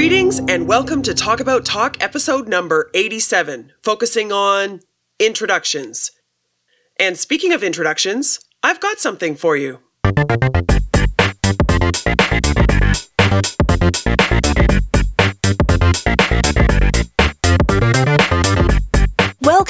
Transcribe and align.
Greetings 0.00 0.38
and 0.48 0.66
welcome 0.66 1.02
to 1.02 1.12
Talk 1.12 1.40
About 1.40 1.66
Talk 1.66 2.02
episode 2.02 2.48
number 2.48 2.90
87, 2.94 3.74
focusing 3.82 4.32
on 4.32 4.80
introductions. 5.18 6.12
And 6.98 7.18
speaking 7.18 7.52
of 7.52 7.62
introductions, 7.62 8.40
I've 8.62 8.80
got 8.80 8.98
something 8.98 9.36
for 9.36 9.58
you. 9.58 9.80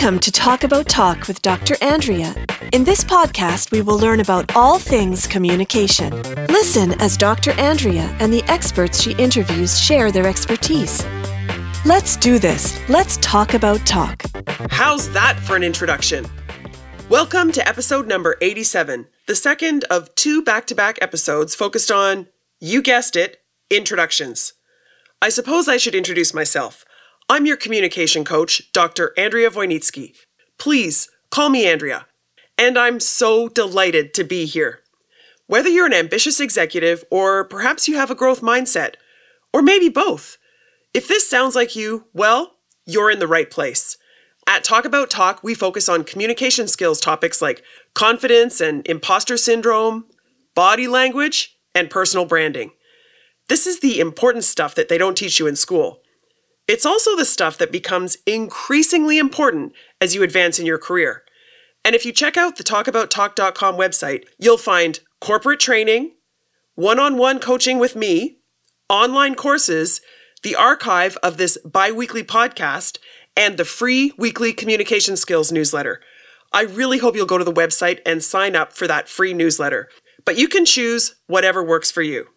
Welcome 0.01 0.21
to 0.21 0.33
Talk 0.33 0.65
About 0.65 0.89
Talk 0.89 1.29
with 1.29 1.43
Dr. 1.43 1.77
Andrea. 1.83 2.35
In 2.73 2.85
this 2.85 3.05
podcast, 3.05 3.71
we 3.71 3.83
will 3.83 3.99
learn 3.99 4.21
about 4.21 4.57
all 4.57 4.79
things 4.79 5.27
communication. 5.27 6.23
Listen 6.47 6.99
as 7.03 7.19
Dr. 7.19 7.51
Andrea 7.61 8.17
and 8.19 8.33
the 8.33 8.43
experts 8.45 9.03
she 9.03 9.13
interviews 9.17 9.79
share 9.79 10.11
their 10.11 10.27
expertise. 10.27 11.05
Let's 11.85 12.17
do 12.17 12.39
this. 12.39 12.81
Let's 12.89 13.19
talk 13.19 13.53
about 13.53 13.85
talk. 13.85 14.23
How's 14.71 15.11
that 15.11 15.39
for 15.39 15.55
an 15.55 15.63
introduction? 15.63 16.27
Welcome 17.11 17.53
to 17.53 17.69
episode 17.69 18.09
number 18.09 18.37
87, 18.41 19.07
the 19.27 19.37
second 19.37 19.85
of 19.91 20.15
two 20.15 20.41
back 20.41 20.67
to 20.69 20.75
back 20.75 20.97
episodes 21.03 21.55
focused 21.55 21.91
on, 21.91 22.27
you 22.59 22.81
guessed 22.81 23.17
it, 23.17 23.43
introductions. 23.69 24.55
I 25.21 25.29
suppose 25.29 25.69
I 25.69 25.77
should 25.77 25.95
introduce 25.95 26.33
myself. 26.33 26.87
I'm 27.31 27.47
your 27.47 27.57
communication 27.57 28.25
coach, 28.25 28.73
Dr. 28.73 29.15
Andrea 29.17 29.53
Wojnicki. 29.53 30.17
Please 30.59 31.09
call 31.31 31.49
me 31.49 31.65
Andrea. 31.65 32.07
And 32.59 32.77
I'm 32.77 32.99
so 32.99 33.49
delighted 33.49 34.13
to 34.15 34.25
be 34.25 34.47
here. 34.47 34.81
Whether 35.47 35.69
you're 35.69 35.87
an 35.87 35.95
ambitious 35.95 36.41
executive 36.41 37.05
or 37.09 37.45
perhaps 37.45 37.87
you 37.87 37.95
have 37.95 38.11
a 38.11 38.17
growth 38.17 38.41
mindset, 38.41 38.95
or 39.53 39.63
maybe 39.63 39.89
both, 39.89 40.39
if 40.93 41.07
this 41.07 41.31
sounds 41.31 41.55
like 41.55 41.77
you, 41.77 42.07
well, 42.13 42.57
you're 42.85 43.13
in 43.13 43.21
the 43.21 43.29
right 43.29 43.49
place. 43.49 43.97
At 44.49 44.65
Talk 44.65 44.85
About 44.85 45.09
Talk, 45.09 45.45
we 45.45 45.55
focus 45.55 45.89
on 45.89 46.03
communication 46.03 46.67
skills 46.67 46.99
topics 46.99 47.41
like 47.41 47.63
confidence 47.95 48.61
and 48.61 48.85
imposter 48.89 49.37
syndrome, 49.37 50.07
body 50.57 50.89
language, 50.89 51.57
and 51.77 51.91
personal 51.91 52.27
branding. 52.27 52.73
This 53.49 53.69
is 53.69 53.79
the 53.79 54.01
important 54.01 54.43
stuff 54.43 54.75
that 54.75 54.89
they 54.89 54.99
don't 54.99 55.17
teach 55.17 55.39
you 55.39 55.47
in 55.47 55.55
school. 55.55 56.00
It's 56.71 56.87
also 56.87 57.17
the 57.17 57.25
stuff 57.25 57.59
that 57.59 57.73
becomes 57.73 58.17
increasingly 58.27 59.19
important 59.19 59.73
as 60.01 60.15
you 60.15 60.23
advance 60.23 60.61
in 60.61 60.67
your 60.67 60.79
career. 60.79 61.25
And 61.85 61.97
if 61.97 62.07
you 62.07 62.13
check 62.13 62.37
out 62.37 62.59
the 62.59 62.63
talkabouttalk.com 62.63 63.75
website, 63.75 64.23
you'll 64.39 64.57
find 64.57 65.01
corporate 65.21 65.59
training, 65.59 66.13
one 66.77 67.01
on 67.01 67.19
one 67.19 67.41
coaching 67.41 67.81
with 67.81 67.97
me, 67.97 68.39
online 68.89 69.35
courses, 69.35 70.01
the 70.45 70.55
archive 70.55 71.17
of 71.25 71.39
this 71.39 71.59
bi 71.65 71.91
weekly 71.91 72.23
podcast, 72.23 72.99
and 73.37 73.57
the 73.57 73.65
free 73.65 74.13
weekly 74.17 74.53
communication 74.53 75.17
skills 75.17 75.51
newsletter. 75.51 76.01
I 76.53 76.63
really 76.63 76.99
hope 76.99 77.17
you'll 77.17 77.27
go 77.27 77.39
to 77.39 77.43
the 77.43 77.53
website 77.53 77.99
and 78.07 78.23
sign 78.23 78.55
up 78.55 78.73
for 78.73 78.87
that 78.87 79.09
free 79.09 79.35
newsletter. 79.35 79.89
But 80.25 80.39
you 80.39 80.47
can 80.47 80.65
choose 80.65 81.17
whatever 81.27 81.65
works 81.65 81.91
for 81.91 82.03
you. 82.03 82.29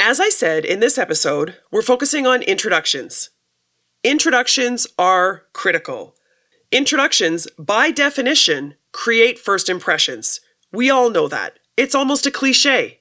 As 0.00 0.20
I 0.20 0.28
said 0.28 0.64
in 0.64 0.78
this 0.78 0.96
episode, 0.96 1.56
we're 1.72 1.82
focusing 1.82 2.24
on 2.24 2.42
introductions. 2.42 3.30
Introductions 4.04 4.86
are 4.96 5.46
critical. 5.52 6.14
Introductions, 6.70 7.48
by 7.58 7.90
definition, 7.90 8.76
create 8.92 9.40
first 9.40 9.68
impressions. 9.68 10.40
We 10.72 10.88
all 10.88 11.10
know 11.10 11.26
that. 11.26 11.58
It's 11.76 11.96
almost 11.96 12.26
a 12.26 12.30
cliche. 12.30 13.00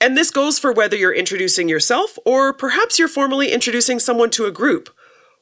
And 0.00 0.16
this 0.16 0.30
goes 0.30 0.56
for 0.56 0.72
whether 0.72 0.96
you're 0.96 1.12
introducing 1.12 1.68
yourself, 1.68 2.16
or 2.24 2.52
perhaps 2.52 2.96
you're 2.96 3.08
formally 3.08 3.50
introducing 3.50 3.98
someone 3.98 4.30
to 4.30 4.46
a 4.46 4.52
group, 4.52 4.88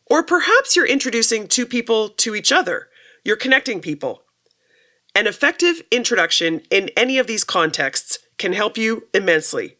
or 0.06 0.22
perhaps 0.22 0.74
you're 0.74 0.86
introducing 0.86 1.46
two 1.46 1.66
people 1.66 2.08
to 2.08 2.34
each 2.34 2.50
other. 2.50 2.88
You're 3.24 3.36
connecting 3.36 3.80
people. 3.80 4.22
An 5.14 5.26
effective 5.26 5.82
introduction 5.90 6.62
in 6.70 6.88
any 6.96 7.18
of 7.18 7.26
these 7.26 7.44
contexts 7.44 8.18
can 8.38 8.54
help 8.54 8.78
you 8.78 9.06
immensely. 9.12 9.77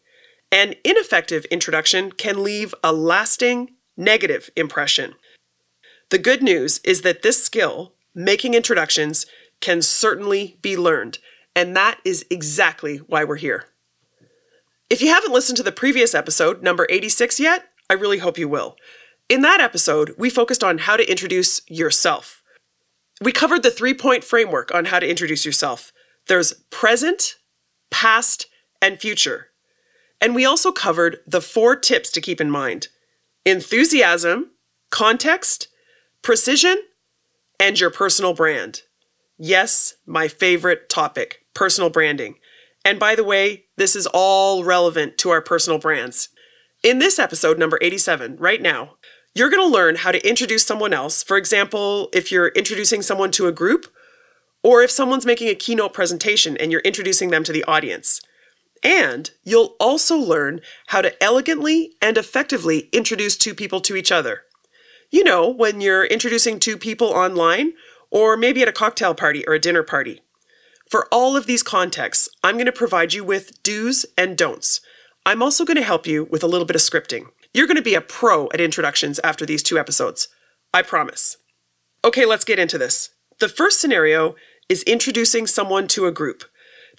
An 0.51 0.73
ineffective 0.83 1.45
introduction 1.45 2.11
can 2.11 2.43
leave 2.43 2.73
a 2.83 2.91
lasting 2.91 3.71
negative 3.95 4.49
impression. 4.55 5.13
The 6.09 6.17
good 6.17 6.41
news 6.41 6.79
is 6.79 7.01
that 7.03 7.21
this 7.21 7.43
skill, 7.43 7.93
making 8.15 8.55
introductions, 8.55 9.27
can 9.61 9.81
certainly 9.81 10.57
be 10.61 10.75
learned, 10.75 11.19
and 11.55 11.75
that 11.75 11.99
is 12.03 12.25
exactly 12.31 12.97
why 12.97 13.23
we're 13.23 13.35
here. 13.35 13.65
If 14.89 15.03
you 15.03 15.09
haven't 15.09 15.33
listened 15.33 15.57
to 15.57 15.63
the 15.63 15.71
previous 15.71 16.15
episode, 16.15 16.63
number 16.63 16.87
86, 16.89 17.39
yet, 17.39 17.65
I 17.89 17.93
really 17.93 18.17
hope 18.17 18.39
you 18.39 18.47
will. 18.47 18.75
In 19.27 19.41
that 19.41 19.61
episode, 19.61 20.15
we 20.17 20.31
focused 20.31 20.63
on 20.63 20.79
how 20.79 20.97
to 20.97 21.09
introduce 21.09 21.61
yourself. 21.69 22.41
We 23.21 23.31
covered 23.31 23.61
the 23.61 23.69
three 23.69 23.93
point 23.93 24.23
framework 24.23 24.73
on 24.73 24.85
how 24.85 24.99
to 24.99 25.09
introduce 25.09 25.45
yourself 25.45 25.91
there's 26.27 26.53
present, 26.69 27.35
past, 27.89 28.45
and 28.81 28.99
future. 28.99 29.48
And 30.21 30.35
we 30.35 30.45
also 30.45 30.71
covered 30.71 31.19
the 31.25 31.41
four 31.41 31.75
tips 31.75 32.11
to 32.11 32.21
keep 32.21 32.41
in 32.41 32.51
mind 32.51 32.89
enthusiasm, 33.45 34.51
context, 34.91 35.67
precision, 36.21 36.77
and 37.59 37.79
your 37.79 37.89
personal 37.89 38.33
brand. 38.33 38.83
Yes, 39.37 39.95
my 40.05 40.27
favorite 40.27 40.89
topic 40.89 41.45
personal 41.53 41.89
branding. 41.89 42.35
And 42.85 42.99
by 42.99 43.15
the 43.15 43.23
way, 43.23 43.65
this 43.75 43.95
is 43.95 44.07
all 44.07 44.63
relevant 44.63 45.17
to 45.19 45.29
our 45.29 45.41
personal 45.41 45.79
brands. 45.79 46.29
In 46.83 46.99
this 46.99 47.19
episode, 47.19 47.59
number 47.59 47.77
87, 47.81 48.37
right 48.37 48.61
now, 48.61 48.95
you're 49.35 49.49
going 49.49 49.61
to 49.61 49.73
learn 49.73 49.97
how 49.97 50.11
to 50.11 50.27
introduce 50.27 50.65
someone 50.65 50.93
else. 50.93 51.21
For 51.21 51.35
example, 51.35 52.09
if 52.13 52.31
you're 52.31 52.49
introducing 52.49 53.01
someone 53.01 53.31
to 53.31 53.47
a 53.47 53.51
group, 53.51 53.87
or 54.63 54.81
if 54.81 54.91
someone's 54.91 55.25
making 55.25 55.49
a 55.49 55.55
keynote 55.55 55.93
presentation 55.93 56.57
and 56.57 56.71
you're 56.71 56.81
introducing 56.81 57.29
them 57.29 57.43
to 57.43 57.53
the 57.53 57.63
audience. 57.65 58.21
And 58.83 59.31
you'll 59.43 59.75
also 59.79 60.17
learn 60.17 60.61
how 60.87 61.01
to 61.01 61.23
elegantly 61.23 61.93
and 62.01 62.17
effectively 62.17 62.89
introduce 62.91 63.37
two 63.37 63.53
people 63.53 63.81
to 63.81 63.95
each 63.95 64.11
other. 64.11 64.43
You 65.11 65.23
know, 65.23 65.49
when 65.49 65.81
you're 65.81 66.05
introducing 66.05 66.59
two 66.59 66.77
people 66.77 67.07
online, 67.07 67.73
or 68.11 68.37
maybe 68.37 68.61
at 68.61 68.67
a 68.67 68.73
cocktail 68.73 69.13
party 69.13 69.45
or 69.47 69.53
a 69.53 69.59
dinner 69.59 69.83
party. 69.83 70.21
For 70.89 71.07
all 71.11 71.37
of 71.37 71.45
these 71.45 71.63
contexts, 71.63 72.29
I'm 72.43 72.55
going 72.55 72.65
to 72.65 72.71
provide 72.71 73.13
you 73.13 73.23
with 73.23 73.61
do's 73.61 74.05
and 74.17 74.37
don'ts. 74.37 74.81
I'm 75.25 75.43
also 75.43 75.65
going 75.65 75.77
to 75.77 75.83
help 75.83 76.07
you 76.07 76.27
with 76.31 76.43
a 76.43 76.47
little 76.47 76.65
bit 76.65 76.75
of 76.75 76.81
scripting. 76.81 77.25
You're 77.53 77.67
going 77.67 77.77
to 77.77 77.83
be 77.83 77.95
a 77.95 78.01
pro 78.01 78.47
at 78.49 78.61
introductions 78.61 79.19
after 79.23 79.45
these 79.45 79.61
two 79.61 79.77
episodes. 79.77 80.27
I 80.73 80.81
promise. 80.81 81.37
Okay, 82.03 82.25
let's 82.25 82.45
get 82.45 82.59
into 82.59 82.77
this. 82.77 83.09
The 83.39 83.49
first 83.49 83.79
scenario 83.79 84.35
is 84.67 84.83
introducing 84.83 85.47
someone 85.47 85.87
to 85.89 86.05
a 86.05 86.11
group. 86.11 86.43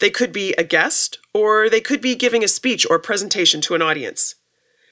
They 0.00 0.10
could 0.10 0.32
be 0.32 0.52
a 0.54 0.64
guest, 0.64 1.18
or 1.32 1.68
they 1.68 1.80
could 1.80 2.00
be 2.00 2.14
giving 2.14 2.42
a 2.42 2.48
speech 2.48 2.86
or 2.88 2.98
presentation 2.98 3.60
to 3.62 3.74
an 3.74 3.82
audience. 3.82 4.34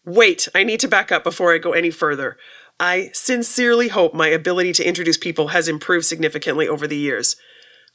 Wait, 0.05 0.49
I 0.55 0.65
need 0.65 0.81
to 0.81 0.89
back 0.89 1.11
up 1.11 1.25
before 1.25 1.53
I 1.53 1.59
go 1.59 1.73
any 1.73 1.91
further. 1.91 2.37
I 2.81 3.11
sincerely 3.13 3.89
hope 3.89 4.15
my 4.15 4.29
ability 4.29 4.73
to 4.75 4.87
introduce 4.87 5.19
people 5.19 5.49
has 5.49 5.69
improved 5.69 6.07
significantly 6.07 6.69
over 6.69 6.87
the 6.87 6.97
years. 6.97 7.37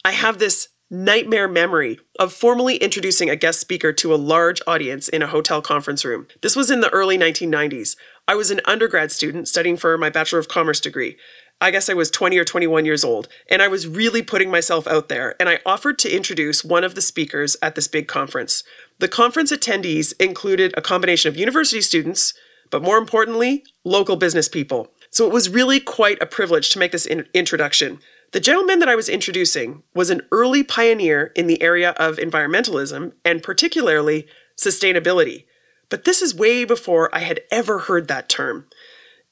I 0.03 0.12
have 0.12 0.40
this 0.40 0.69
nightmare 0.90 1.47
memory 1.47 2.00
of 2.19 2.34
formally 2.34 2.75
introducing 2.78 3.29
a 3.29 3.35
guest 3.35 3.59
speaker 3.59 3.91
to 3.94 4.13
a 4.13 4.16
large 4.16 4.62
audience 4.68 5.07
in 5.07 5.22
a 5.22 5.28
hotel 5.28 5.62
conference 5.62 6.06
room. 6.06 6.28
This 6.41 6.56
was 6.56 6.69
in 6.69 6.81
the 6.81 6.90
early 6.90 7.18
1990s. 7.18 7.96
I 8.28 8.35
was 8.35 8.52
an 8.52 8.62
undergrad 8.66 9.12
student 9.12 9.47
studying 9.47 9.78
for 9.78 9.97
my 9.97 10.09
Bachelor 10.09 10.40
of 10.40 10.47
Commerce 10.47 10.79
degree. 10.79 11.18
I 11.63 11.72
guess 11.72 11.88
I 11.88 11.94
was 11.94 12.12
20 12.12 12.38
or 12.38 12.44
21 12.44 12.84
years 12.84 13.06
old, 13.06 13.29
and 13.50 13.62
I 13.62 13.69
was 13.69 13.88
really 13.88 14.22
putting 14.22 14.51
myself 14.51 14.85
out 14.85 15.07
there, 15.07 15.38
and 15.40 15.47
I 15.47 15.62
offered 15.66 15.97
to 16.00 16.13
introduce 16.13 16.62
one 16.62 16.84
of 16.84 16.94
the 16.94 17.01
speakers 17.01 17.56
at 17.62 17.75
this 17.75 17.88
big 17.88 18.06
conference. 18.06 18.66
The 19.00 19.07
conference 19.07 19.50
attendees 19.50 20.14
included 20.20 20.73
a 20.76 20.82
combination 20.82 21.29
of 21.29 21.38
university 21.38 21.79
students, 21.79 22.34
but 22.70 22.84
more 22.84 22.97
importantly, 22.97 23.64
local 23.85 24.17
business 24.17 24.49
people. 24.49 24.90
So 25.09 25.26
it 25.26 25.32
was 25.32 25.49
really 25.49 25.79
quite 25.79 26.22
a 26.22 26.26
privilege 26.26 26.70
to 26.72 26.79
make 26.79 26.91
this 26.91 27.05
in- 27.05 27.29
introduction. 27.34 27.99
The 28.34 28.41
gentleman 28.41 28.79
that 28.79 28.90
I 28.90 28.97
was 28.97 29.08
introducing 29.08 29.84
was 29.96 30.09
an 30.09 30.23
early 30.34 30.64
pioneer 30.64 31.32
in 31.34 31.47
the 31.47 31.61
area 31.61 31.91
of 31.91 32.17
environmentalism 32.17 33.14
and 33.23 33.41
particularly 33.41 34.28
sustainability. 34.58 35.46
But 35.88 36.03
this 36.03 36.22
is 36.22 36.35
way 36.35 36.66
before 36.66 37.09
I 37.16 37.20
had 37.20 37.40
ever 37.52 37.79
heard 37.79 38.09
that 38.09 38.28
term. 38.28 38.66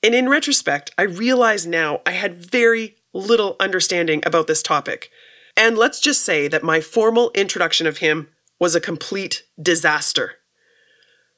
And 0.04 0.16
in 0.16 0.30
retrospect, 0.30 0.92
I 0.98 1.04
realize 1.04 1.68
now 1.68 2.02
I 2.06 2.12
had 2.12 2.36
very 2.36 2.96
little 3.14 3.56
understanding 3.60 4.24
about 4.26 4.48
this 4.48 4.64
topic. 4.64 5.10
And 5.56 5.78
let's 5.78 6.00
just 6.00 6.24
say 6.24 6.48
that 6.48 6.64
my 6.64 6.82
formal 6.82 7.32
introduction 7.36 7.86
of 7.86 7.98
him 7.98 8.30
was 8.60 8.74
a 8.76 8.82
complete 8.82 9.44
disaster. 9.62 10.36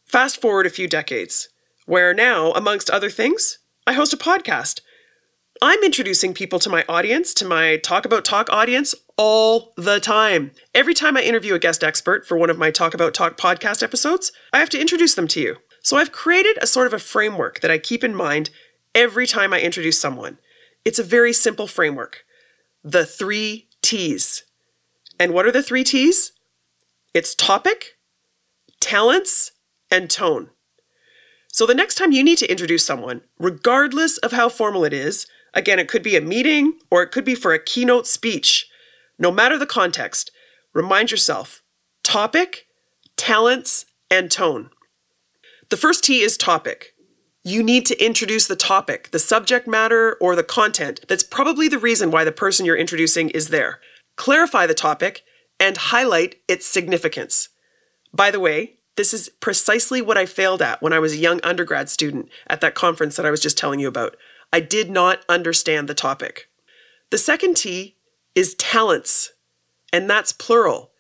Fast 0.05 0.39
forward 0.39 0.65
a 0.65 0.69
few 0.69 0.87
decades, 0.87 1.49
where 1.85 2.13
now, 2.13 2.51
amongst 2.51 2.89
other 2.89 3.09
things, 3.09 3.59
I 3.87 3.93
host 3.93 4.13
a 4.13 4.17
podcast. 4.17 4.81
I'm 5.61 5.83
introducing 5.83 6.33
people 6.33 6.59
to 6.59 6.69
my 6.69 6.85
audience, 6.87 7.33
to 7.35 7.45
my 7.45 7.77
Talk 7.77 8.05
About 8.05 8.25
Talk 8.25 8.49
audience, 8.51 8.93
all 9.17 9.73
the 9.77 9.99
time. 9.99 10.51
Every 10.73 10.93
time 10.93 11.17
I 11.17 11.21
interview 11.21 11.53
a 11.53 11.59
guest 11.59 11.83
expert 11.83 12.27
for 12.27 12.37
one 12.37 12.49
of 12.49 12.57
my 12.57 12.71
Talk 12.71 12.93
About 12.93 13.13
Talk 13.13 13.37
podcast 13.37 13.81
episodes, 13.83 14.31
I 14.51 14.59
have 14.59 14.69
to 14.69 14.79
introduce 14.79 15.15
them 15.15 15.27
to 15.29 15.41
you. 15.41 15.57
So 15.83 15.97
I've 15.97 16.13
created 16.13 16.57
a 16.61 16.67
sort 16.67 16.87
of 16.87 16.93
a 16.93 16.99
framework 16.99 17.59
that 17.59 17.69
I 17.69 17.77
keep 17.77 18.03
in 18.03 18.15
mind 18.15 18.49
every 18.95 19.27
time 19.27 19.53
I 19.53 19.59
introduce 19.59 19.99
someone. 19.99 20.39
It's 20.85 20.97
a 20.97 21.03
very 21.03 21.33
simple 21.33 21.67
framework. 21.67 22.23
The 22.83 23.05
three 23.05 23.67
T's. 23.81 24.43
And 25.19 25.33
what 25.33 25.45
are 25.45 25.51
the 25.51 25.61
three 25.61 25.83
T's? 25.83 26.31
It's 27.13 27.35
topic, 27.35 27.97
talents, 28.79 29.51
and 29.91 30.09
tone. 30.09 30.51
So 31.49 31.65
the 31.65 31.75
next 31.75 31.95
time 31.95 32.13
you 32.13 32.23
need 32.23 32.37
to 32.39 32.49
introduce 32.49 32.85
someone, 32.85 33.21
regardless 33.37 34.17
of 34.17 34.31
how 34.31 34.49
formal 34.49 34.85
it 34.85 34.93
is, 34.93 35.27
again, 35.53 35.79
it 35.79 35.89
could 35.89 36.01
be 36.01 36.15
a 36.15 36.21
meeting 36.21 36.79
or 36.89 37.03
it 37.03 37.11
could 37.11 37.25
be 37.25 37.35
for 37.35 37.53
a 37.53 37.63
keynote 37.63 38.07
speech, 38.07 38.67
no 39.19 39.31
matter 39.31 39.57
the 39.57 39.65
context, 39.65 40.31
remind 40.73 41.11
yourself 41.11 41.61
topic, 42.03 42.67
talents, 43.17 43.85
and 44.09 44.31
tone. 44.31 44.69
The 45.73 45.77
first 45.77 46.03
T 46.03 46.21
is 46.21 46.37
topic. 46.37 46.93
You 47.43 47.63
need 47.63 47.87
to 47.87 47.99
introduce 47.99 48.45
the 48.45 48.55
topic, 48.55 49.09
the 49.09 49.17
subject 49.17 49.67
matter, 49.67 50.17
or 50.21 50.35
the 50.35 50.43
content 50.43 50.99
that's 51.07 51.23
probably 51.23 51.67
the 51.67 51.79
reason 51.79 52.11
why 52.11 52.23
the 52.23 52.31
person 52.31 52.63
you're 52.63 52.77
introducing 52.77 53.31
is 53.31 53.49
there. 53.49 53.79
Clarify 54.15 54.67
the 54.67 54.75
topic 54.75 55.23
and 55.59 55.75
highlight 55.75 56.35
its 56.47 56.67
significance. 56.67 57.49
By 58.13 58.29
the 58.29 58.39
way, 58.39 58.75
this 58.97 59.15
is 59.15 59.29
precisely 59.39 59.99
what 59.99 60.15
I 60.15 60.27
failed 60.27 60.61
at 60.61 60.79
when 60.83 60.93
I 60.93 60.99
was 60.99 61.13
a 61.13 61.17
young 61.17 61.41
undergrad 61.43 61.89
student 61.89 62.29
at 62.45 62.61
that 62.61 62.75
conference 62.75 63.15
that 63.15 63.25
I 63.25 63.31
was 63.31 63.41
just 63.41 63.57
telling 63.57 63.79
you 63.79 63.87
about. 63.87 64.15
I 64.53 64.59
did 64.59 64.91
not 64.91 65.25
understand 65.27 65.89
the 65.89 65.95
topic. 65.95 66.49
The 67.09 67.17
second 67.17 67.57
T 67.57 67.97
is 68.35 68.53
talents, 68.53 69.31
and 69.91 70.07
that's 70.07 70.33
plural. 70.33 70.91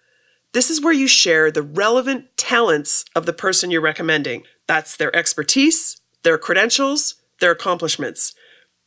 This 0.53 0.71
is 0.71 0.81
where 0.81 0.93
you 0.93 1.07
share 1.07 1.51
the 1.51 1.61
relevant 1.61 2.37
talents 2.37 3.05
of 3.15 3.27
the 3.27 3.33
person 3.33 3.69
you're 3.69 3.79
recommending. 3.79 4.43
That's 4.67 4.95
their 4.95 5.15
expertise, 5.15 5.99
their 6.23 6.37
credentials, 6.37 7.15
their 7.39 7.51
accomplishments. 7.51 8.33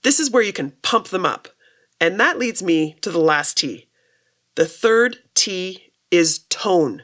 This 0.02 0.19
is 0.20 0.31
where 0.31 0.43
you 0.43 0.52
can 0.52 0.73
pump 0.82 1.08
them 1.08 1.26
up. 1.26 1.49
And 2.00 2.20
that 2.20 2.38
leads 2.38 2.62
me 2.62 2.96
to 3.00 3.11
the 3.11 3.19
last 3.19 3.56
T. 3.56 3.88
The 4.55 4.67
third 4.67 5.19
T 5.34 5.93
is 6.11 6.40
tone. 6.49 7.02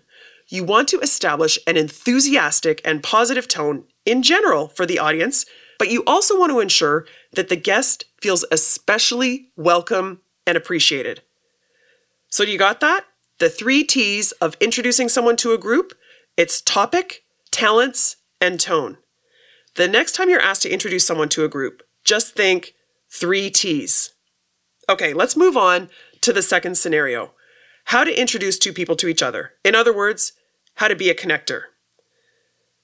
You 0.48 0.64
want 0.64 0.88
to 0.88 1.00
establish 1.00 1.58
an 1.66 1.76
enthusiastic 1.76 2.80
and 2.84 3.02
positive 3.02 3.48
tone 3.48 3.84
in 4.04 4.22
general 4.22 4.68
for 4.68 4.84
the 4.84 4.98
audience, 4.98 5.46
but 5.78 5.90
you 5.90 6.02
also 6.06 6.38
want 6.38 6.50
to 6.50 6.60
ensure 6.60 7.06
that 7.32 7.48
the 7.48 7.56
guest 7.56 8.04
feels 8.20 8.44
especially 8.50 9.48
welcome 9.56 10.20
and 10.46 10.56
appreciated. 10.56 11.22
So, 12.28 12.42
you 12.42 12.58
got 12.58 12.80
that? 12.80 13.04
The 13.38 13.50
three 13.50 13.84
T's 13.84 14.32
of 14.32 14.56
introducing 14.60 15.08
someone 15.08 15.36
to 15.36 15.52
a 15.52 15.58
group 15.58 15.94
it's 16.36 16.62
topic, 16.62 17.24
talents, 17.50 18.16
and 18.42 18.60
tone. 18.60 18.98
The 19.76 19.88
next 19.88 20.12
time 20.12 20.28
you're 20.28 20.40
asked 20.40 20.62
to 20.62 20.70
introduce 20.70 21.06
someone 21.06 21.30
to 21.30 21.44
a 21.44 21.48
group, 21.48 21.82
just 22.04 22.34
think 22.34 22.74
three 23.10 23.48
T's. 23.48 24.12
Okay, 24.90 25.14
let's 25.14 25.36
move 25.36 25.56
on 25.56 25.88
to 26.20 26.32
the 26.32 26.42
second 26.42 26.76
scenario 26.76 27.30
how 27.86 28.04
to 28.04 28.20
introduce 28.20 28.58
two 28.58 28.72
people 28.72 28.96
to 28.96 29.08
each 29.08 29.22
other. 29.22 29.52
In 29.64 29.74
other 29.74 29.92
words, 29.92 30.32
how 30.76 30.88
to 30.88 30.94
be 30.94 31.10
a 31.10 31.14
connector. 31.14 31.62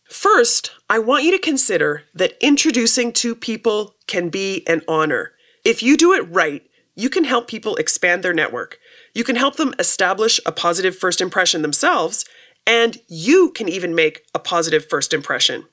First, 0.08 0.72
I 0.88 0.98
want 0.98 1.24
you 1.24 1.30
to 1.32 1.38
consider 1.38 2.04
that 2.14 2.36
introducing 2.40 3.12
two 3.12 3.34
people 3.34 3.94
can 4.06 4.28
be 4.28 4.66
an 4.66 4.82
honor. 4.88 5.32
If 5.64 5.82
you 5.82 5.96
do 5.96 6.14
it 6.14 6.28
right, 6.30 6.62
you 6.96 7.10
can 7.10 7.24
help 7.24 7.46
people 7.46 7.76
expand 7.76 8.22
their 8.22 8.34
network. 8.34 8.78
You 9.14 9.22
can 9.22 9.36
help 9.36 9.56
them 9.56 9.74
establish 9.78 10.40
a 10.44 10.52
positive 10.52 10.96
first 10.96 11.20
impression 11.20 11.62
themselves, 11.62 12.24
and 12.68 12.98
you 13.08 13.50
can 13.50 13.66
even 13.66 13.94
make 13.94 14.26
a 14.34 14.38
positive 14.38 14.84
first 14.84 15.14
impression. 15.14 15.64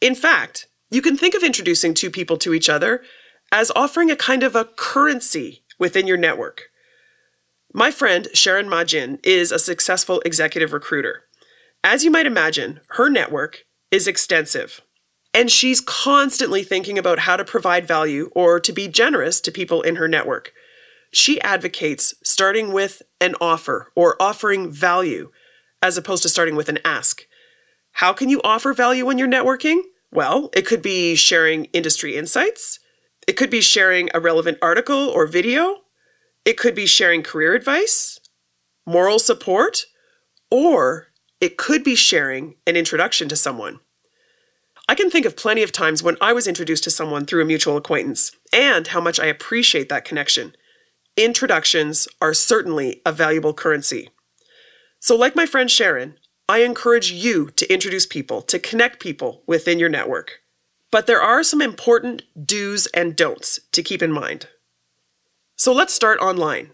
In 0.00 0.16
fact, 0.16 0.66
you 0.90 1.00
can 1.00 1.16
think 1.16 1.34
of 1.34 1.44
introducing 1.44 1.94
two 1.94 2.10
people 2.10 2.36
to 2.38 2.52
each 2.52 2.68
other 2.68 3.02
as 3.52 3.70
offering 3.76 4.10
a 4.10 4.16
kind 4.16 4.42
of 4.42 4.56
a 4.56 4.64
currency 4.64 5.62
within 5.78 6.06
your 6.06 6.16
network. 6.16 6.64
My 7.72 7.92
friend 7.92 8.26
Sharon 8.34 8.66
Majin 8.66 9.24
is 9.24 9.52
a 9.52 9.58
successful 9.58 10.20
executive 10.24 10.72
recruiter. 10.72 11.22
As 11.84 12.04
you 12.04 12.10
might 12.10 12.26
imagine, 12.26 12.80
her 12.90 13.08
network 13.08 13.64
is 13.92 14.08
extensive. 14.08 14.80
And 15.32 15.50
she's 15.50 15.80
constantly 15.80 16.64
thinking 16.64 16.98
about 16.98 17.20
how 17.20 17.36
to 17.36 17.44
provide 17.44 17.86
value 17.86 18.30
or 18.34 18.58
to 18.58 18.72
be 18.72 18.88
generous 18.88 19.40
to 19.42 19.52
people 19.52 19.82
in 19.82 19.96
her 19.96 20.08
network. 20.08 20.52
She 21.12 21.40
advocates 21.42 22.14
starting 22.24 22.72
with 22.72 23.02
an 23.20 23.36
offer 23.40 23.92
or 23.94 24.20
offering 24.20 24.72
value 24.72 25.30
as 25.82 25.96
opposed 25.96 26.22
to 26.22 26.28
starting 26.28 26.56
with 26.56 26.68
an 26.68 26.78
ask. 26.84 27.26
How 27.92 28.12
can 28.12 28.28
you 28.28 28.40
offer 28.42 28.74
value 28.74 29.06
when 29.06 29.18
you're 29.18 29.28
networking? 29.28 29.80
Well, 30.12 30.50
it 30.54 30.66
could 30.66 30.82
be 30.82 31.14
sharing 31.16 31.66
industry 31.66 32.16
insights. 32.16 32.78
It 33.26 33.34
could 33.34 33.50
be 33.50 33.60
sharing 33.60 34.08
a 34.14 34.20
relevant 34.20 34.58
article 34.62 35.08
or 35.08 35.26
video. 35.26 35.82
It 36.44 36.56
could 36.56 36.74
be 36.74 36.86
sharing 36.86 37.22
career 37.22 37.54
advice, 37.54 38.20
moral 38.86 39.18
support, 39.18 39.86
or 40.50 41.08
it 41.40 41.56
could 41.56 41.82
be 41.82 41.96
sharing 41.96 42.54
an 42.66 42.76
introduction 42.76 43.28
to 43.28 43.36
someone. 43.36 43.80
I 44.88 44.94
can 44.94 45.10
think 45.10 45.26
of 45.26 45.36
plenty 45.36 45.64
of 45.64 45.72
times 45.72 46.02
when 46.02 46.16
I 46.20 46.32
was 46.32 46.46
introduced 46.46 46.84
to 46.84 46.90
someone 46.90 47.26
through 47.26 47.42
a 47.42 47.46
mutual 47.46 47.76
acquaintance 47.76 48.30
and 48.52 48.86
how 48.86 49.00
much 49.00 49.18
I 49.18 49.26
appreciate 49.26 49.88
that 49.88 50.04
connection. 50.04 50.54
Introductions 51.16 52.06
are 52.20 52.32
certainly 52.32 53.02
a 53.04 53.10
valuable 53.10 53.52
currency. 53.52 54.10
So, 55.06 55.14
like 55.14 55.36
my 55.36 55.46
friend 55.46 55.70
Sharon, 55.70 56.18
I 56.48 56.64
encourage 56.64 57.12
you 57.12 57.50
to 57.50 57.72
introduce 57.72 58.06
people, 58.06 58.42
to 58.42 58.58
connect 58.58 58.98
people 58.98 59.44
within 59.46 59.78
your 59.78 59.88
network. 59.88 60.40
But 60.90 61.06
there 61.06 61.22
are 61.22 61.44
some 61.44 61.62
important 61.62 62.22
do's 62.44 62.86
and 62.86 63.14
don'ts 63.14 63.60
to 63.70 63.84
keep 63.84 64.02
in 64.02 64.10
mind. 64.10 64.48
So 65.54 65.72
let's 65.72 65.94
start 65.94 66.18
online. 66.18 66.72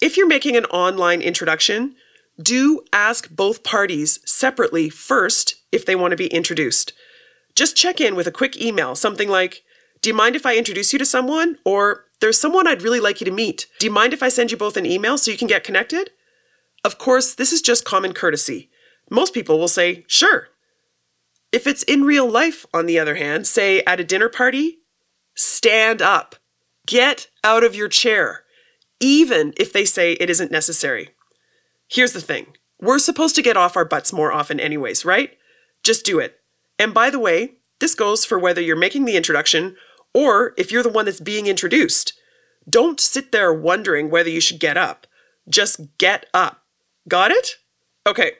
If 0.00 0.16
you're 0.16 0.28
making 0.28 0.56
an 0.56 0.66
online 0.66 1.20
introduction, 1.20 1.96
do 2.40 2.84
ask 2.92 3.28
both 3.28 3.64
parties 3.64 4.20
separately 4.24 4.88
first 4.88 5.56
if 5.72 5.84
they 5.84 5.96
want 5.96 6.12
to 6.12 6.16
be 6.16 6.28
introduced. 6.28 6.92
Just 7.56 7.74
check 7.74 8.00
in 8.00 8.14
with 8.14 8.28
a 8.28 8.38
quick 8.40 8.56
email, 8.56 8.94
something 8.94 9.28
like, 9.28 9.64
Do 10.00 10.10
you 10.10 10.14
mind 10.14 10.36
if 10.36 10.46
I 10.46 10.56
introduce 10.56 10.92
you 10.92 11.00
to 11.00 11.04
someone? 11.04 11.58
Or, 11.64 12.04
There's 12.20 12.40
someone 12.40 12.68
I'd 12.68 12.82
really 12.82 13.00
like 13.00 13.20
you 13.20 13.24
to 13.24 13.32
meet. 13.32 13.66
Do 13.80 13.86
you 13.86 13.92
mind 13.92 14.12
if 14.12 14.22
I 14.22 14.28
send 14.28 14.52
you 14.52 14.56
both 14.56 14.76
an 14.76 14.86
email 14.86 15.18
so 15.18 15.32
you 15.32 15.36
can 15.36 15.48
get 15.48 15.64
connected? 15.64 16.10
Of 16.84 16.98
course, 16.98 17.34
this 17.34 17.52
is 17.52 17.62
just 17.62 17.84
common 17.84 18.12
courtesy. 18.12 18.70
Most 19.10 19.34
people 19.34 19.58
will 19.58 19.68
say, 19.68 20.04
Sure. 20.06 20.48
If 21.50 21.66
it's 21.66 21.84
in 21.84 22.02
real 22.02 22.28
life, 22.28 22.66
on 22.74 22.86
the 22.86 22.98
other 22.98 23.14
hand, 23.14 23.46
say 23.46 23.82
at 23.86 24.00
a 24.00 24.04
dinner 24.04 24.28
party, 24.28 24.78
stand 25.34 26.02
up. 26.02 26.36
Get 26.86 27.28
out 27.42 27.64
of 27.64 27.74
your 27.74 27.88
chair, 27.88 28.42
even 29.00 29.54
if 29.56 29.72
they 29.72 29.84
say 29.84 30.12
it 30.14 30.28
isn't 30.28 30.50
necessary. 30.50 31.10
Here's 31.88 32.12
the 32.12 32.20
thing 32.20 32.48
we're 32.80 32.98
supposed 32.98 33.34
to 33.36 33.42
get 33.42 33.56
off 33.56 33.76
our 33.76 33.84
butts 33.84 34.12
more 34.12 34.32
often, 34.32 34.60
anyways, 34.60 35.04
right? 35.04 35.38
Just 35.82 36.04
do 36.04 36.18
it. 36.18 36.40
And 36.78 36.92
by 36.92 37.08
the 37.08 37.20
way, 37.20 37.52
this 37.78 37.94
goes 37.94 38.24
for 38.24 38.38
whether 38.38 38.60
you're 38.60 38.76
making 38.76 39.04
the 39.04 39.16
introduction 39.16 39.76
or 40.12 40.54
if 40.58 40.72
you're 40.72 40.82
the 40.82 40.88
one 40.88 41.04
that's 41.04 41.20
being 41.20 41.46
introduced. 41.46 42.12
Don't 42.68 43.00
sit 43.00 43.30
there 43.32 43.52
wondering 43.52 44.10
whether 44.10 44.30
you 44.30 44.40
should 44.40 44.58
get 44.58 44.76
up. 44.76 45.06
Just 45.48 45.98
get 45.98 46.26
up. 46.34 46.63
Got 47.08 47.30
it? 47.30 47.56
Okay. 48.06 48.32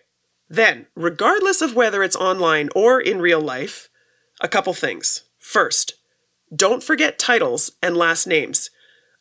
Then, 0.48 0.86
regardless 0.94 1.60
of 1.60 1.74
whether 1.74 2.02
it's 2.02 2.16
online 2.16 2.68
or 2.74 3.00
in 3.00 3.20
real 3.20 3.40
life, 3.40 3.88
a 4.40 4.48
couple 4.48 4.74
things. 4.74 5.24
First, 5.38 5.94
don't 6.54 6.82
forget 6.82 7.18
titles 7.18 7.72
and 7.82 7.96
last 7.96 8.26
names, 8.26 8.70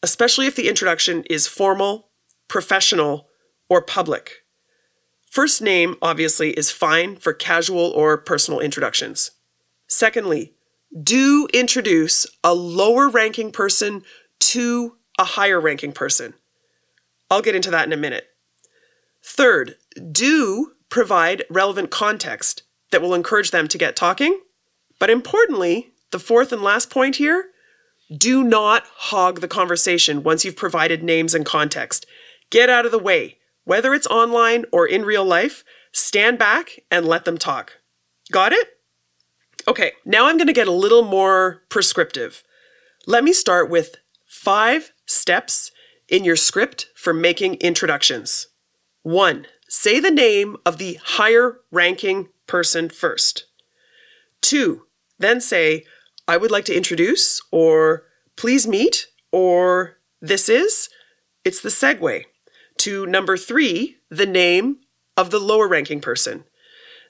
especially 0.02 0.46
if 0.46 0.56
the 0.56 0.70
introduction 0.70 1.24
is 1.30 1.48
formal, 1.48 2.10
professional, 2.48 3.28
or 3.70 3.82
public. 3.82 4.44
First 5.30 5.62
name, 5.62 5.96
obviously, 6.02 6.52
is 6.52 6.70
fine 6.72 7.16
for 7.16 7.34
casual 7.34 7.92
or 7.92 8.18
personal 8.18 8.60
introductions. 8.60 9.32
Secondly, 9.88 10.54
do 11.02 11.48
introduce 11.54 12.28
a 12.44 12.54
lower 12.54 13.10
ranking 13.10 13.52
person 13.52 14.04
to 14.40 14.98
a 15.18 15.24
higher 15.24 15.60
ranking 15.60 15.92
person. 15.92 16.36
I'll 17.32 17.42
get 17.42 17.56
into 17.56 17.72
that 17.72 17.88
in 17.88 17.94
a 17.94 17.98
minute. 17.98 18.28
Third, 19.24 19.78
do 20.12 20.74
provide 20.90 21.46
relevant 21.50 21.90
context 21.90 22.64
that 22.92 23.02
will 23.02 23.14
encourage 23.14 23.52
them 23.52 23.68
to 23.68 23.78
get 23.78 23.96
talking. 23.96 24.40
But 25.00 25.10
importantly, 25.10 25.94
the 26.12 26.20
fourth 26.20 26.52
and 26.52 26.62
last 26.62 26.90
point 26.90 27.16
here 27.16 27.46
do 28.16 28.44
not 28.44 28.86
hog 28.96 29.42
the 29.42 29.48
conversation 29.48 30.24
once 30.24 30.46
you've 30.46 30.56
provided 30.56 31.02
names 31.02 31.34
and 31.34 31.46
context. 31.46 32.06
Get 32.50 32.70
out 32.70 32.86
of 32.86 32.92
the 32.92 33.00
way. 33.00 33.38
Whether 33.64 33.94
it's 33.94 34.08
online 34.08 34.66
or 34.72 34.86
in 34.86 35.06
real 35.06 35.26
life, 35.26 35.64
stand 35.92 36.38
back 36.38 36.82
and 36.92 37.08
let 37.08 37.26
them 37.26 37.38
talk. 37.38 37.80
Got 38.32 38.52
it? 38.52 38.68
Okay, 39.68 39.94
now 40.06 40.28
I'm 40.28 40.38
going 40.38 40.48
to 40.48 40.54
get 40.54 40.68
a 40.68 40.72
little 40.72 41.04
more 41.04 41.64
prescriptive. 41.70 42.44
Let 43.08 43.24
me 43.24 43.32
start 43.32 43.70
with 43.70 43.96
five 44.28 44.92
steps 45.06 45.72
in 46.10 46.26
your 46.26 46.36
script 46.36 46.90
for 46.96 47.14
making 47.14 47.56
introductions. 47.56 48.48
One, 49.04 49.48
say 49.68 50.00
the 50.00 50.12
name 50.12 50.58
of 50.66 50.78
the 50.78 50.98
higher 51.04 51.60
ranking 51.72 52.30
person 52.48 52.90
first. 52.90 53.46
Two, 54.42 54.88
then 55.20 55.40
say, 55.40 55.86
I 56.28 56.38
would 56.38 56.52
like 56.52 56.66
to 56.66 56.76
introduce, 56.76 57.42
or 57.52 58.04
please 58.36 58.66
meet, 58.66 59.08
or 59.32 59.98
this 60.22 60.48
is. 60.50 60.90
It's 61.44 61.62
the 61.62 61.70
segue 61.70 62.24
to 62.78 63.06
number 63.06 63.38
three, 63.38 63.98
the 64.10 64.26
name 64.26 64.78
of 65.18 65.32
the 65.32 65.40
lower 65.40 65.68
ranking 65.68 66.02
person. 66.02 66.46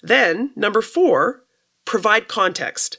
Then, 0.02 0.52
number 0.56 0.82
four, 0.82 1.44
provide 1.86 2.28
context. 2.28 2.98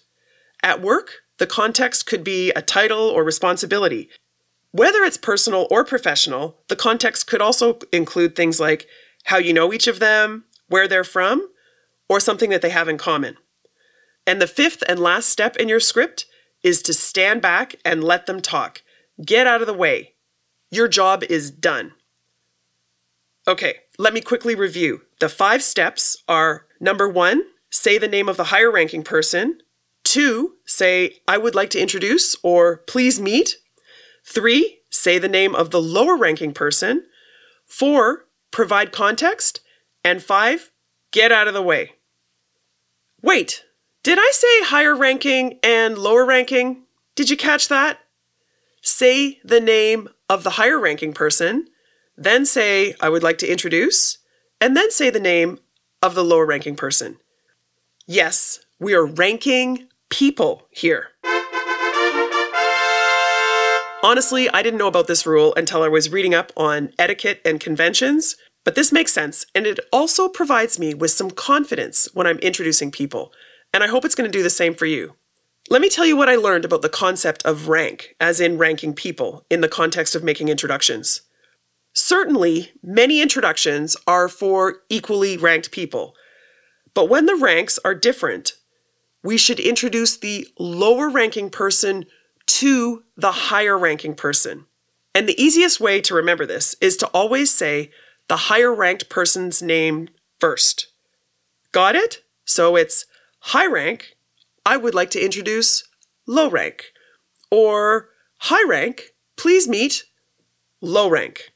At 0.62 0.80
work, 0.80 1.22
the 1.38 1.46
context 1.46 2.06
could 2.06 2.24
be 2.24 2.50
a 2.50 2.62
title 2.62 3.08
or 3.08 3.24
responsibility. 3.24 4.08
Whether 4.74 5.04
it's 5.04 5.16
personal 5.16 5.68
or 5.70 5.84
professional, 5.84 6.58
the 6.66 6.74
context 6.74 7.28
could 7.28 7.40
also 7.40 7.78
include 7.92 8.34
things 8.34 8.58
like 8.58 8.88
how 9.26 9.38
you 9.38 9.52
know 9.52 9.72
each 9.72 9.86
of 9.86 10.00
them, 10.00 10.46
where 10.66 10.88
they're 10.88 11.04
from, 11.04 11.48
or 12.08 12.18
something 12.18 12.50
that 12.50 12.60
they 12.60 12.70
have 12.70 12.88
in 12.88 12.98
common. 12.98 13.36
And 14.26 14.42
the 14.42 14.48
fifth 14.48 14.82
and 14.88 14.98
last 14.98 15.28
step 15.28 15.56
in 15.58 15.68
your 15.68 15.78
script 15.78 16.26
is 16.64 16.82
to 16.82 16.92
stand 16.92 17.40
back 17.40 17.76
and 17.84 18.02
let 18.02 18.26
them 18.26 18.40
talk. 18.40 18.82
Get 19.24 19.46
out 19.46 19.60
of 19.60 19.68
the 19.68 19.72
way. 19.72 20.14
Your 20.72 20.88
job 20.88 21.22
is 21.22 21.52
done. 21.52 21.92
Okay, 23.46 23.76
let 23.96 24.12
me 24.12 24.20
quickly 24.20 24.56
review. 24.56 25.02
The 25.20 25.28
five 25.28 25.62
steps 25.62 26.16
are 26.26 26.66
number 26.80 27.08
one, 27.08 27.44
say 27.70 27.96
the 27.96 28.08
name 28.08 28.28
of 28.28 28.36
the 28.36 28.44
higher 28.44 28.72
ranking 28.72 29.04
person. 29.04 29.60
Two, 30.02 30.54
say, 30.66 31.20
I 31.28 31.38
would 31.38 31.54
like 31.54 31.70
to 31.70 31.80
introduce 31.80 32.34
or 32.42 32.78
please 32.88 33.20
meet. 33.20 33.58
Three, 34.24 34.78
say 34.90 35.18
the 35.18 35.28
name 35.28 35.54
of 35.54 35.70
the 35.70 35.82
lower 35.82 36.16
ranking 36.16 36.52
person. 36.52 37.04
Four, 37.66 38.26
provide 38.50 38.92
context. 38.92 39.60
And 40.02 40.22
five, 40.22 40.70
get 41.12 41.32
out 41.32 41.48
of 41.48 41.54
the 41.54 41.62
way. 41.62 41.92
Wait, 43.22 43.64
did 44.02 44.18
I 44.18 44.30
say 44.32 44.64
higher 44.64 44.94
ranking 44.94 45.58
and 45.62 45.96
lower 45.96 46.24
ranking? 46.26 46.84
Did 47.14 47.30
you 47.30 47.36
catch 47.36 47.68
that? 47.68 48.00
Say 48.82 49.40
the 49.44 49.60
name 49.60 50.08
of 50.28 50.42
the 50.42 50.50
higher 50.50 50.78
ranking 50.78 51.14
person 51.14 51.68
then 52.16 52.46
say, 52.46 52.94
I 53.00 53.08
would 53.08 53.22
like 53.22 53.38
to 53.38 53.50
introduce, 53.50 54.18
and 54.60 54.76
then 54.76 54.90
say 54.90 55.10
the 55.10 55.20
name 55.20 55.58
of 56.02 56.14
the 56.14 56.24
lower 56.24 56.46
ranking 56.46 56.76
person. 56.76 57.18
Yes, 58.06 58.60
we 58.78 58.94
are 58.94 59.06
ranking 59.06 59.88
people 60.10 60.68
here. 60.70 61.08
Honestly, 64.04 64.50
I 64.50 64.62
didn't 64.62 64.78
know 64.78 64.86
about 64.86 65.06
this 65.06 65.24
rule 65.24 65.54
until 65.56 65.82
I 65.82 65.88
was 65.88 66.12
reading 66.12 66.34
up 66.34 66.52
on 66.58 66.92
etiquette 66.98 67.40
and 67.42 67.58
conventions, 67.58 68.36
but 68.62 68.74
this 68.74 68.92
makes 68.92 69.14
sense, 69.14 69.46
and 69.54 69.66
it 69.66 69.80
also 69.90 70.28
provides 70.28 70.78
me 70.78 70.92
with 70.92 71.10
some 71.10 71.30
confidence 71.30 72.06
when 72.12 72.26
I'm 72.26 72.38
introducing 72.40 72.90
people, 72.90 73.32
and 73.72 73.82
I 73.82 73.86
hope 73.86 74.04
it's 74.04 74.14
going 74.14 74.30
to 74.30 74.38
do 74.38 74.42
the 74.42 74.50
same 74.50 74.74
for 74.74 74.84
you. 74.84 75.14
Let 75.70 75.80
me 75.80 75.88
tell 75.88 76.04
you 76.04 76.18
what 76.18 76.28
I 76.28 76.36
learned 76.36 76.66
about 76.66 76.82
the 76.82 76.90
concept 76.90 77.46
of 77.46 77.68
rank, 77.68 78.14
as 78.20 78.40
in 78.40 78.58
ranking 78.58 78.92
people, 78.92 79.46
in 79.48 79.62
the 79.62 79.68
context 79.68 80.14
of 80.14 80.22
making 80.22 80.50
introductions. 80.50 81.22
Certainly, 81.94 82.72
many 82.82 83.22
introductions 83.22 83.96
are 84.06 84.28
for 84.28 84.82
equally 84.90 85.38
ranked 85.38 85.70
people. 85.70 86.14
But 86.92 87.08
when 87.08 87.24
the 87.24 87.36
ranks 87.36 87.78
are 87.86 87.94
different, 87.94 88.52
we 89.22 89.38
should 89.38 89.58
introduce 89.58 90.14
the 90.18 90.46
lower 90.58 91.08
ranking 91.08 91.48
person 91.48 92.04
to 92.46 93.04
the 93.16 93.32
higher 93.32 93.78
ranking 93.78 94.14
person. 94.14 94.66
And 95.14 95.28
the 95.28 95.40
easiest 95.42 95.80
way 95.80 96.00
to 96.02 96.14
remember 96.14 96.46
this 96.46 96.74
is 96.80 96.96
to 96.98 97.06
always 97.08 97.52
say 97.52 97.90
the 98.28 98.36
higher 98.36 98.74
ranked 98.74 99.08
person's 99.08 99.62
name 99.62 100.08
first. 100.40 100.88
Got 101.72 101.94
it? 101.94 102.22
So 102.44 102.76
it's 102.76 103.06
high 103.40 103.66
rank, 103.66 104.16
I 104.66 104.76
would 104.76 104.94
like 104.94 105.10
to 105.10 105.24
introduce 105.24 105.84
low 106.26 106.48
rank. 106.48 106.92
Or 107.50 108.08
high 108.38 108.64
rank, 108.66 109.10
please 109.36 109.68
meet 109.68 110.04
low 110.80 111.08
rank. 111.08 111.52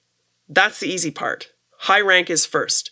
That's 0.49 0.81
the 0.81 0.89
easy 0.89 1.11
part. 1.11 1.49
High 1.81 2.01
rank 2.01 2.31
is 2.31 2.47
first. 2.47 2.91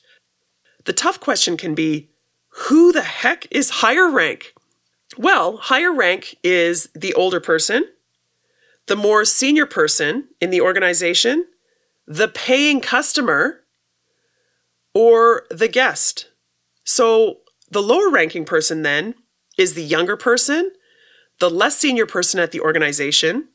The 0.85 0.93
tough 0.93 1.21
question 1.21 1.57
can 1.57 1.75
be 1.75 2.11
who 2.49 2.93
the 2.93 3.03
heck 3.03 3.47
is 3.51 3.71
higher 3.71 4.11
rank? 4.11 4.55
Well, 5.19 5.57
higher 5.57 5.93
rank 5.93 6.37
is 6.43 6.89
the 6.95 7.15
older 7.15 7.41
person, 7.41 7.87
the 8.87 8.97
more 8.97 9.25
senior 9.25 9.67
person 9.67 10.29
in 10.41 10.51
the 10.51 10.61
organization, 10.61 11.47
the 12.07 12.29
paying 12.29 12.81
customer, 12.81 13.63
or 14.95 15.45
the 15.51 15.69
guest. 15.69 16.31
So 16.85 17.39
the 17.71 17.83
lower 17.83 18.11
ranking 18.11 18.45
person 18.45 18.83
then 18.83 19.15
is 19.59 19.75
the 19.75 19.83
younger 19.83 20.17
person, 20.17 20.73
the 21.41 21.51
less 21.51 21.77
senior 21.77 22.07
person 22.07 22.39
at 22.39 22.53
the 22.53 22.61
organization, 22.61 23.49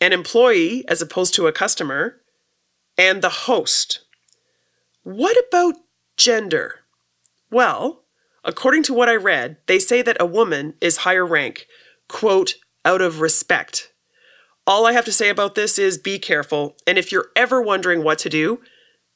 an 0.00 0.12
employee 0.12 0.86
as 0.88 1.02
opposed 1.02 1.34
to 1.34 1.46
a 1.46 1.52
customer, 1.52 2.20
and 2.96 3.22
the 3.22 3.28
host. 3.30 4.00
What 5.02 5.36
about 5.48 5.74
gender? 6.16 6.80
Well, 7.50 8.03
according 8.44 8.82
to 8.84 8.94
what 8.94 9.08
I 9.08 9.16
read, 9.16 9.56
they 9.66 9.78
say 9.78 10.02
that 10.02 10.16
a 10.20 10.26
woman 10.26 10.74
is 10.80 10.98
higher 10.98 11.26
rank, 11.26 11.66
quote, 12.08 12.54
out 12.84 13.00
of 13.00 13.20
respect. 13.20 13.92
All 14.66 14.86
I 14.86 14.92
have 14.92 15.04
to 15.04 15.12
say 15.12 15.28
about 15.28 15.54
this 15.54 15.78
is 15.78 15.98
be 15.98 16.18
careful, 16.18 16.76
and 16.86 16.96
if 16.96 17.12
you're 17.12 17.30
ever 17.36 17.60
wondering 17.60 18.02
what 18.02 18.18
to 18.20 18.28
do, 18.28 18.60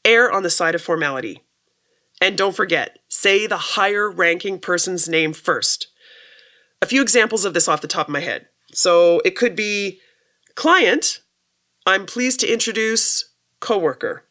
err 0.04 0.30
on 0.30 0.42
the 0.42 0.50
side 0.50 0.74
of 0.74 0.82
formality. 0.82 1.42
And 2.20 2.36
don't 2.36 2.56
forget, 2.56 2.98
say 3.08 3.46
the 3.46 3.56
higher 3.56 4.10
ranking 4.10 4.58
person's 4.58 5.08
name 5.08 5.32
first. 5.32 5.88
A 6.82 6.86
few 6.86 7.00
examples 7.00 7.44
of 7.44 7.54
this 7.54 7.68
off 7.68 7.80
the 7.80 7.88
top 7.88 8.08
of 8.08 8.12
my 8.12 8.20
head. 8.20 8.48
So 8.72 9.20
it 9.24 9.36
could 9.36 9.56
be 9.56 10.00
client, 10.54 11.20
I'm 11.86 12.06
pleased 12.06 12.40
to 12.40 12.52
introduce 12.52 13.32
coworker. 13.60 14.24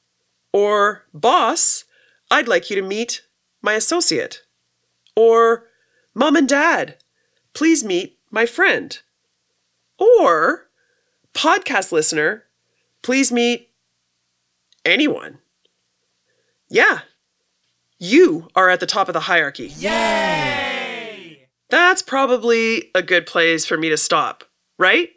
Or 0.54 1.06
boss, 1.14 1.86
I'd 2.30 2.48
like 2.48 2.70
you 2.70 2.76
to 2.76 2.82
meet 2.82 3.24
my 3.62 3.74
associate. 3.74 4.44
Or 5.18 5.64
mom 6.14 6.36
and 6.36 6.48
dad, 6.48 6.98
please 7.56 7.84
meet 7.84 8.20
my 8.30 8.46
friend. 8.46 8.96
Or 9.98 10.70
podcast 11.34 11.92
listener, 11.92 12.44
please 13.02 13.32
meet 13.32 13.72
anyone. 14.86 15.40
Yeah, 16.70 17.00
you 17.98 18.48
are 18.56 18.70
at 18.70 18.80
the 18.80 18.86
top 18.86 19.10
of 19.10 19.14
the 19.14 19.22
hierarchy. 19.22 19.70
Yay! 19.78 21.50
That's 21.72 22.04
probably 22.04 22.92
a 22.94 23.02
good 23.02 23.26
place 23.26 23.66
for 23.66 23.76
me 23.76 23.90
to 23.90 23.98
stop, 23.98 24.44
right? 24.78 25.10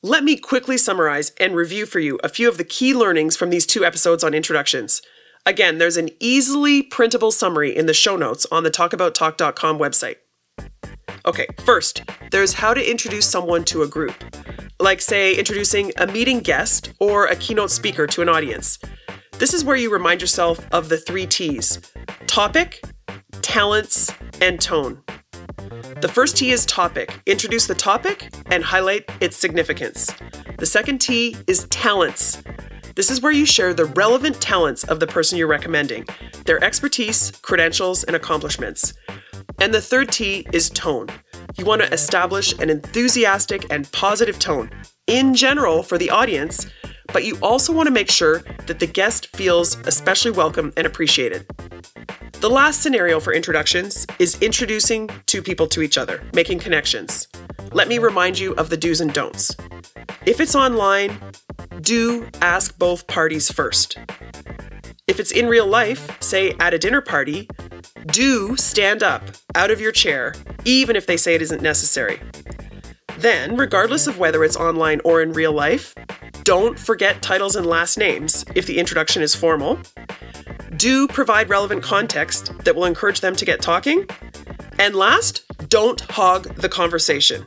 Let 0.00 0.22
me 0.22 0.36
quickly 0.36 0.78
summarize 0.78 1.32
and 1.40 1.56
review 1.56 1.86
for 1.86 1.98
you 1.98 2.20
a 2.22 2.28
few 2.28 2.48
of 2.48 2.56
the 2.56 2.62
key 2.62 2.94
learnings 2.94 3.36
from 3.36 3.50
these 3.50 3.66
two 3.66 3.84
episodes 3.84 4.22
on 4.22 4.32
introductions. 4.32 5.02
Again, 5.48 5.78
there's 5.78 5.96
an 5.96 6.10
easily 6.20 6.82
printable 6.82 7.30
summary 7.30 7.74
in 7.74 7.86
the 7.86 7.94
show 7.94 8.16
notes 8.16 8.46
on 8.52 8.64
the 8.64 8.70
talkabouttalk.com 8.70 9.78
website. 9.78 10.16
Okay, 11.24 11.46
first, 11.64 12.02
there's 12.30 12.52
how 12.52 12.74
to 12.74 12.90
introduce 12.90 13.26
someone 13.26 13.64
to 13.64 13.80
a 13.80 13.88
group, 13.88 14.12
like, 14.78 15.00
say, 15.00 15.34
introducing 15.34 15.90
a 15.96 16.06
meeting 16.06 16.40
guest 16.40 16.92
or 17.00 17.24
a 17.24 17.34
keynote 17.34 17.70
speaker 17.70 18.06
to 18.06 18.20
an 18.20 18.28
audience. 18.28 18.78
This 19.38 19.54
is 19.54 19.64
where 19.64 19.76
you 19.76 19.90
remind 19.90 20.20
yourself 20.20 20.60
of 20.70 20.90
the 20.90 20.98
three 20.98 21.26
T's 21.26 21.80
topic, 22.26 22.82
talents, 23.40 24.12
and 24.42 24.60
tone. 24.60 25.02
The 26.02 26.10
first 26.12 26.36
T 26.36 26.50
is 26.50 26.66
topic. 26.66 27.22
Introduce 27.24 27.66
the 27.66 27.74
topic 27.74 28.28
and 28.50 28.62
highlight 28.62 29.10
its 29.22 29.38
significance. 29.38 30.12
The 30.58 30.66
second 30.66 31.00
T 31.00 31.38
is 31.46 31.66
talents. 31.68 32.42
This 32.98 33.12
is 33.12 33.22
where 33.22 33.30
you 33.30 33.46
share 33.46 33.72
the 33.72 33.84
relevant 33.84 34.40
talents 34.40 34.82
of 34.82 34.98
the 34.98 35.06
person 35.06 35.38
you're 35.38 35.46
recommending, 35.46 36.04
their 36.46 36.60
expertise, 36.64 37.30
credentials, 37.42 38.02
and 38.02 38.16
accomplishments. 38.16 38.92
And 39.60 39.72
the 39.72 39.80
third 39.80 40.10
T 40.10 40.44
is 40.52 40.68
tone. 40.68 41.06
You 41.56 41.64
want 41.64 41.80
to 41.80 41.92
establish 41.92 42.58
an 42.58 42.70
enthusiastic 42.70 43.72
and 43.72 43.88
positive 43.92 44.40
tone 44.40 44.72
in 45.06 45.32
general 45.36 45.84
for 45.84 45.96
the 45.96 46.10
audience, 46.10 46.66
but 47.12 47.24
you 47.24 47.38
also 47.40 47.72
want 47.72 47.86
to 47.86 47.92
make 47.92 48.10
sure 48.10 48.40
that 48.66 48.80
the 48.80 48.86
guest 48.88 49.28
feels 49.28 49.76
especially 49.86 50.32
welcome 50.32 50.72
and 50.76 50.84
appreciated. 50.84 51.46
The 52.40 52.50
last 52.50 52.82
scenario 52.82 53.20
for 53.20 53.32
introductions 53.32 54.08
is 54.18 54.42
introducing 54.42 55.08
two 55.26 55.40
people 55.40 55.68
to 55.68 55.82
each 55.82 55.98
other, 55.98 56.20
making 56.34 56.58
connections. 56.58 57.28
Let 57.70 57.86
me 57.86 57.98
remind 57.98 58.40
you 58.40 58.54
of 58.54 58.70
the 58.70 58.76
do's 58.76 59.00
and 59.00 59.12
don'ts. 59.12 59.54
If 60.26 60.40
it's 60.40 60.56
online, 60.56 61.16
do 61.80 62.28
ask 62.40 62.78
both 62.78 63.06
parties 63.06 63.50
first. 63.50 63.98
If 65.06 65.18
it's 65.20 65.30
in 65.30 65.46
real 65.46 65.66
life, 65.66 66.20
say 66.22 66.54
at 66.60 66.74
a 66.74 66.78
dinner 66.78 67.00
party, 67.00 67.48
do 68.06 68.56
stand 68.56 69.02
up 69.02 69.22
out 69.54 69.70
of 69.70 69.80
your 69.80 69.92
chair, 69.92 70.34
even 70.64 70.96
if 70.96 71.06
they 71.06 71.16
say 71.16 71.34
it 71.34 71.42
isn't 71.42 71.62
necessary. 71.62 72.20
Then, 73.18 73.56
regardless 73.56 74.06
of 74.06 74.18
whether 74.18 74.44
it's 74.44 74.56
online 74.56 75.00
or 75.04 75.22
in 75.22 75.32
real 75.32 75.52
life, 75.52 75.94
don't 76.44 76.78
forget 76.78 77.20
titles 77.20 77.56
and 77.56 77.66
last 77.66 77.98
names 77.98 78.44
if 78.54 78.66
the 78.66 78.78
introduction 78.78 79.22
is 79.22 79.34
formal. 79.34 79.78
Do 80.76 81.08
provide 81.08 81.48
relevant 81.48 81.82
context 81.82 82.52
that 82.64 82.76
will 82.76 82.84
encourage 82.84 83.20
them 83.20 83.34
to 83.36 83.44
get 83.44 83.60
talking. 83.60 84.06
And 84.78 84.94
last, 84.94 85.44
don't 85.68 86.00
hog 86.02 86.54
the 86.54 86.68
conversation. 86.68 87.44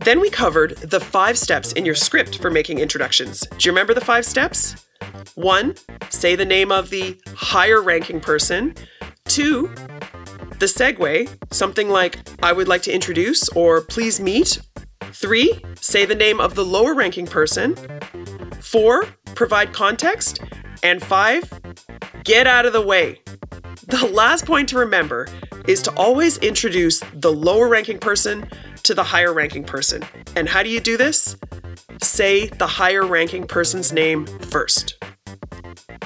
Then 0.00 0.20
we 0.20 0.30
covered 0.30 0.76
the 0.78 1.00
five 1.00 1.38
steps 1.38 1.72
in 1.72 1.84
your 1.84 1.94
script 1.94 2.38
for 2.38 2.50
making 2.50 2.78
introductions. 2.78 3.40
Do 3.40 3.68
you 3.68 3.72
remember 3.72 3.94
the 3.94 4.00
five 4.00 4.24
steps? 4.24 4.86
One, 5.34 5.74
say 6.08 6.36
the 6.36 6.44
name 6.44 6.72
of 6.72 6.90
the 6.90 7.18
higher 7.34 7.82
ranking 7.82 8.20
person. 8.20 8.74
Two, 9.26 9.68
the 10.58 10.66
segue, 10.66 11.28
something 11.52 11.88
like, 11.88 12.18
I 12.42 12.52
would 12.52 12.68
like 12.68 12.82
to 12.82 12.92
introduce 12.92 13.48
or 13.50 13.80
please 13.80 14.20
meet. 14.20 14.60
Three, 15.12 15.62
say 15.76 16.04
the 16.04 16.14
name 16.14 16.40
of 16.40 16.54
the 16.54 16.64
lower 16.64 16.94
ranking 16.94 17.26
person. 17.26 17.76
Four, 18.60 19.06
provide 19.34 19.72
context. 19.72 20.40
And 20.82 21.02
five, 21.02 21.50
get 22.24 22.46
out 22.46 22.66
of 22.66 22.72
the 22.72 22.80
way. 22.80 23.22
The 23.86 24.06
last 24.06 24.46
point 24.46 24.68
to 24.70 24.78
remember 24.78 25.26
is 25.66 25.82
to 25.82 25.92
always 25.92 26.38
introduce 26.38 27.00
the 27.14 27.32
lower 27.32 27.68
ranking 27.68 27.98
person 27.98 28.48
to 28.84 28.94
the 28.94 29.04
higher 29.04 29.32
ranking 29.32 29.64
person. 29.64 30.04
And 30.36 30.48
how 30.48 30.62
do 30.62 30.68
you 30.68 30.80
do 30.80 30.96
this? 30.96 31.36
Say 32.02 32.48
the 32.48 32.66
higher 32.66 33.04
ranking 33.04 33.46
person's 33.46 33.92
name 33.92 34.26
first. 34.26 35.02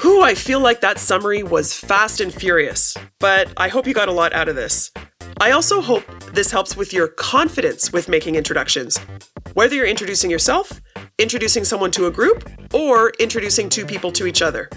Whew, 0.00 0.22
I 0.22 0.34
feel 0.34 0.60
like 0.60 0.80
that 0.80 0.98
summary 0.98 1.42
was 1.42 1.72
fast 1.72 2.20
and 2.20 2.32
furious, 2.32 2.96
but 3.20 3.52
I 3.56 3.68
hope 3.68 3.86
you 3.86 3.94
got 3.94 4.08
a 4.08 4.12
lot 4.12 4.32
out 4.32 4.48
of 4.48 4.56
this. 4.56 4.90
I 5.40 5.52
also 5.52 5.80
hope 5.80 6.04
this 6.32 6.50
helps 6.50 6.76
with 6.76 6.92
your 6.92 7.08
confidence 7.08 7.92
with 7.92 8.08
making 8.08 8.34
introductions. 8.34 8.98
Whether 9.54 9.76
you're 9.76 9.86
introducing 9.86 10.30
yourself, 10.30 10.80
introducing 11.18 11.64
someone 11.64 11.90
to 11.92 12.06
a 12.06 12.10
group, 12.10 12.48
or 12.72 13.12
introducing 13.20 13.68
two 13.68 13.86
people 13.86 14.10
to 14.12 14.26
each 14.26 14.42
other. 14.42 14.68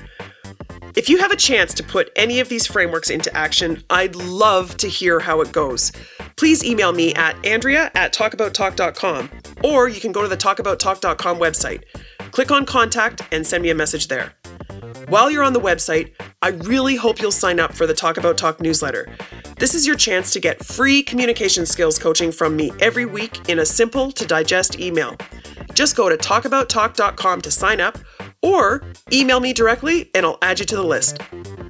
If 0.97 1.09
you 1.09 1.19
have 1.19 1.31
a 1.31 1.35
chance 1.35 1.75
to 1.75 1.83
put 1.83 2.09
any 2.15 2.39
of 2.39 2.49
these 2.49 2.65
frameworks 2.65 3.11
into 3.11 3.31
action, 3.37 3.83
I'd 3.91 4.15
love 4.15 4.77
to 4.77 4.87
hear 4.87 5.19
how 5.19 5.41
it 5.41 5.51
goes. 5.51 5.91
Please 6.37 6.65
email 6.65 6.91
me 6.91 7.13
at 7.13 7.35
andrea 7.45 7.91
at 7.93 8.11
talkabouttalk.com, 8.15 9.29
or 9.63 9.89
you 9.89 10.01
can 10.01 10.11
go 10.11 10.23
to 10.23 10.27
the 10.27 10.35
talkabouttalk.com 10.35 11.37
website. 11.37 11.83
Click 12.31 12.49
on 12.49 12.65
contact 12.65 13.21
and 13.31 13.45
send 13.45 13.61
me 13.61 13.69
a 13.69 13.75
message 13.75 14.07
there. 14.07 14.33
While 15.07 15.29
you're 15.29 15.43
on 15.43 15.53
the 15.53 15.59
website, 15.59 16.13
I 16.41 16.47
really 16.49 16.95
hope 16.95 17.21
you'll 17.21 17.31
sign 17.31 17.59
up 17.59 17.75
for 17.75 17.85
the 17.85 17.93
Talk 17.93 18.17
About 18.17 18.35
Talk 18.35 18.59
newsletter. 18.59 19.07
This 19.59 19.75
is 19.75 19.85
your 19.85 19.97
chance 19.97 20.33
to 20.33 20.39
get 20.39 20.65
free 20.65 21.03
communication 21.03 21.67
skills 21.67 21.99
coaching 21.99 22.31
from 22.31 22.55
me 22.55 22.71
every 22.79 23.05
week 23.05 23.47
in 23.49 23.59
a 23.59 23.65
simple 23.67 24.11
to 24.13 24.25
digest 24.25 24.79
email. 24.79 25.15
Just 25.75 25.95
go 25.95 26.09
to 26.09 26.17
talkabouttalk.com 26.17 27.41
to 27.41 27.51
sign 27.51 27.81
up 27.81 27.99
or 28.47 28.81
email 29.11 29.39
me 29.39 29.53
directly 29.53 30.09
and 30.15 30.25
I'll 30.25 30.37
add 30.41 30.59
you 30.59 30.65
to 30.65 30.75
the 30.75 30.83
list. 30.83 31.19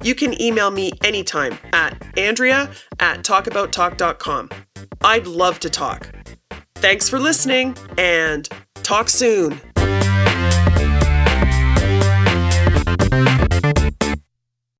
You 0.02 0.14
can 0.14 0.40
email 0.40 0.70
me 0.70 0.92
anytime 1.02 1.58
at 1.72 2.00
andrea 2.16 2.70
at 3.00 3.22
talkabouttalk.com. 3.22 4.50
I'd 5.02 5.26
love 5.26 5.58
to 5.60 5.70
talk. 5.70 6.10
Thanks 6.76 7.08
for 7.08 7.18
listening 7.18 7.76
and 7.96 8.48
talk 8.82 9.08
soon. 9.08 9.60